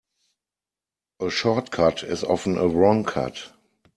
A 1.19 1.29
short 1.29 1.69
cut 1.69 2.01
is 2.01 2.23
often 2.23 2.57
a 2.57 2.67
wrong 2.67 3.03
cut. 3.03 3.53